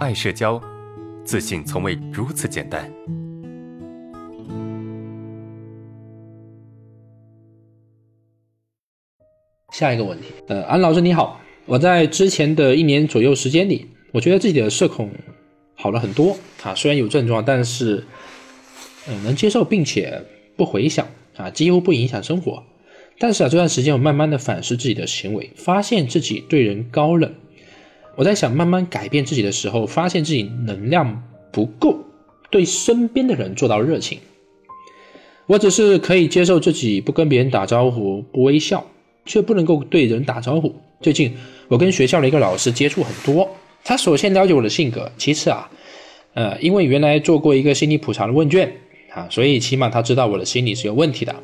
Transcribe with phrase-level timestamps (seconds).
[0.00, 0.58] 爱社交，
[1.26, 2.90] 自信从未如此简单。
[9.74, 15.10] 下一个问题，呃，安老师你好，我在之前的一年左右时间里，我觉得自己的社恐
[15.74, 18.02] 好了很多啊，虽然有症状，但是
[19.06, 20.24] 嗯能接受，并且
[20.56, 21.06] 不回想
[21.36, 22.64] 啊，几乎不影响生活。
[23.18, 27.34] 但是啊，这段时间我慢慢的反思自己的行为，发现自己对人高冷。
[28.20, 31.96] 我在想慢慢改变自己的时候，发现自己能量不够，
[32.50, 34.18] 对身边的人做到热情。
[35.46, 38.84] 我只是可以接受自己不跟别人打招呼，不微笑。
[39.26, 40.74] 却不能够对人打招呼。
[41.00, 41.32] 最近
[41.68, 43.48] 我跟学校的一个老师接触很多，
[43.84, 45.70] 他首先了解我的性格，其次啊，
[46.34, 48.72] 呃，因为原来做过一个心理普查的问卷
[49.14, 51.36] 啊，所以起码他知道我的心理是有问题的。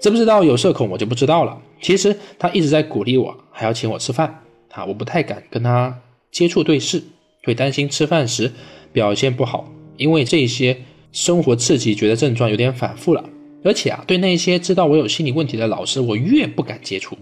[0.00, 1.60] 知不知道有社恐我就不知道了。
[1.80, 4.42] 其实他一直在鼓励我，还要请我吃饭
[4.72, 7.02] 啊，我不太敢跟他接触对视，
[7.44, 8.52] 会担心吃饭时
[8.92, 10.78] 表现不好，因为这些
[11.12, 13.24] 生活刺激觉得症状有点反复了。
[13.62, 17.16] 而且啊，对那些知道我有心理问题的老师，我越不敢接触。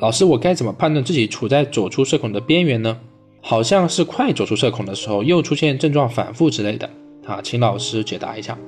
[0.00, 2.98] 老师，我该怎么判断自己处在走出社恐的边缘呢？
[3.40, 6.90] 好像是快走出社恐的时候，又出现症状反复之类的
[7.24, 8.58] 啊，请老师解答一下。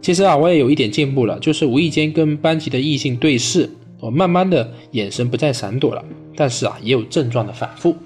[0.00, 3.68] 其实啊，我也有一点进步了，就是无意间跟班级的异性对视，
[4.00, 6.04] 我慢慢的眼神不再闪躲了，
[6.36, 7.96] 但是啊，也有症状的反复。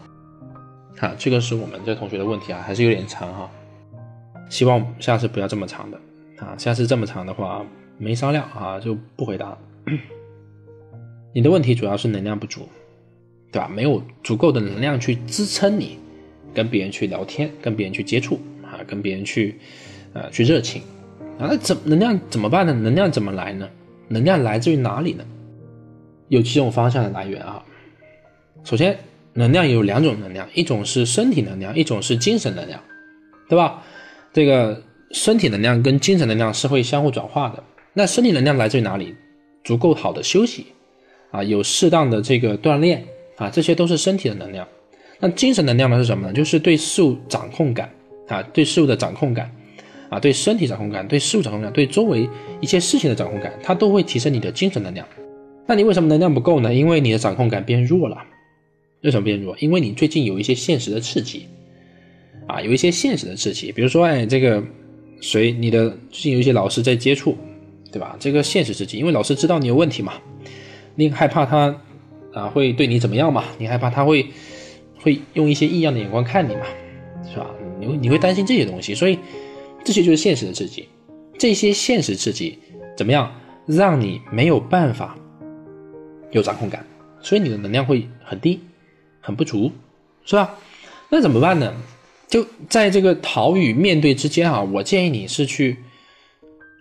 [0.99, 3.51] 啊，这个是我们这同学的问题啊，还是有点长哈，
[4.49, 5.99] 希望下次不要这么长的
[6.39, 7.65] 啊，下次这么长的话。
[7.99, 9.57] 没商量啊，就不回答。
[11.33, 12.69] 你的问题主要是能量不足，
[13.53, 13.69] 对吧？
[13.69, 15.99] 没有足够的能量去支撑你
[16.53, 19.57] 跟别人去聊天，跟别人去接触啊，跟别人去
[20.15, 20.83] 呃去热情
[21.39, 21.47] 啊。
[21.49, 22.73] 那怎能量怎么办呢？
[22.73, 23.69] 能量怎么来呢？
[24.09, 25.25] 能量来自于哪里呢？
[26.33, 27.63] 有几种方向的来源啊。
[28.65, 28.99] 首先，
[29.35, 32.81] 能量有两种能量，一种是身体能量，一种是精神能量，
[33.51, 33.83] 对吧？
[34.33, 37.63] 这个身体能量跟精神能量是会相互转化的。
[37.93, 39.15] 那身体能量来自于哪里？
[39.63, 40.69] 足够好的休息，
[41.31, 43.05] 啊，有适当的这个锻炼，
[43.37, 44.67] 啊，这些都是身体的能量。
[45.21, 46.33] 那精神能量呢是什么呢？
[46.33, 47.91] 就是对事物掌控感，
[48.29, 49.55] 啊，对事物的掌控感，
[50.09, 52.27] 啊，对身体掌控感，对事物掌控感，对周围
[52.63, 55.07] 一些事情的掌控感，它都会提升你的精神能量。
[55.67, 56.75] 那你为什么能量不够呢？
[56.75, 58.19] 因为你的掌控感变弱了。
[59.03, 59.57] 为什么变弱？
[59.59, 61.47] 因为你最近有一些现实的刺激，
[62.47, 64.63] 啊，有一些现实的刺激，比如说，哎，这个
[65.21, 67.37] 谁，你的最近有一些老师在接触。
[67.93, 68.17] 对吧？
[68.19, 70.15] 这个现实刺激，因为老师知道你有问题嘛，
[70.95, 71.79] 你害怕他
[72.33, 73.45] 啊会对你怎么样嘛？
[73.59, 74.29] 你害怕他会
[74.99, 76.63] 会用一些异样的眼光看你嘛？
[77.31, 77.51] 是吧？
[77.79, 79.19] 你你会担心这些东西，所以
[79.85, 80.89] 这些就是现实的刺激。
[81.39, 82.59] 这些现实刺激
[82.97, 83.31] 怎么样，
[83.67, 85.15] 让你没有办法
[86.33, 86.85] 有掌控感，
[87.21, 88.61] 所以你的能量会很低，
[89.21, 89.71] 很不足，
[90.25, 90.59] 是吧？
[91.09, 91.73] 那怎么办呢？
[92.29, 95.77] 就在这个逃与面对之间啊，我建议你是去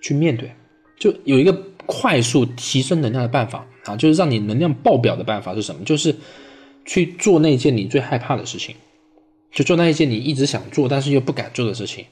[0.01, 0.51] 去面对。
[0.97, 1.51] 就有一个
[1.85, 5.83] 快速提升能量的办法啊，就是让你能量爆表的办法是什么？
[5.83, 6.15] 就是
[6.85, 8.75] 去做那件你最害怕的事情，
[9.51, 12.05] 就做那一件你一直想做但是又不敢做的事情，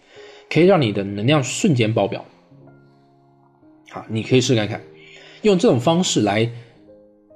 [0.50, 2.26] 可以让你的能量瞬间爆表。
[3.92, 4.82] 好，你可以试看看，
[5.44, 6.52] 用这种方式来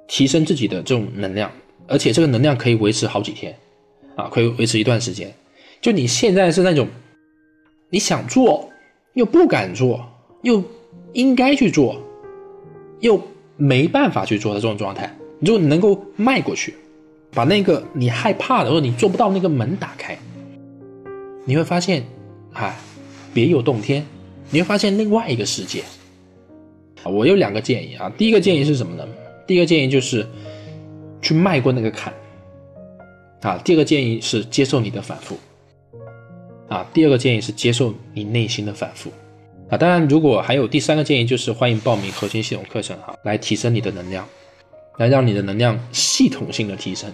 [0.06, 1.50] 提升自己的这种能量，
[1.86, 3.56] 而且这个能量可以维持好几天
[4.16, 5.32] 啊，可以维持一段时间。
[5.80, 6.88] 就你现在是那种
[7.90, 8.68] 你想做
[9.14, 10.04] 又不敢做
[10.42, 10.62] 又。
[11.14, 11.96] 应该去做，
[12.98, 13.22] 又
[13.56, 16.74] 没办法去做的这种状态，如果你能够迈过去，
[17.30, 20.18] 把那个你害怕的或者你做不到那个门打开，
[21.44, 22.04] 你会发现，
[22.52, 22.74] 啊，
[23.32, 24.04] 别有洞天，
[24.50, 25.84] 你会发现另外一个世界。
[27.04, 29.06] 我有两个建议啊，第一个建议是什么呢？
[29.46, 30.26] 第一个建议就是
[31.20, 32.12] 去迈过那个坎，
[33.42, 35.38] 啊，第二个建议是接受你的反复，
[36.68, 39.10] 啊，第二个建议是接受你内心的反复。
[39.70, 44.28] 啊，当然，如果还有第三个建议，就是欢迎报名核心系统课程哈，来提升你的能量，
[44.98, 47.10] 来让你的能量系统性的提升。